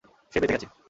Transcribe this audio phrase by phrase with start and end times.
[0.33, 0.67] সে বেঁচে গেছে!